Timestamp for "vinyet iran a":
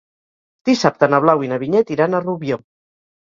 1.65-2.23